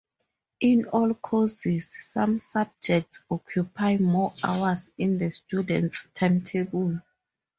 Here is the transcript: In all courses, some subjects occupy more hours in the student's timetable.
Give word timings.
In 0.61 0.85
all 0.85 1.13
courses, 1.13 1.95
some 1.99 2.39
subjects 2.39 3.19
occupy 3.29 3.97
more 3.97 4.33
hours 4.43 4.89
in 4.97 5.19
the 5.19 5.29
student's 5.29 6.07
timetable. 6.15 6.99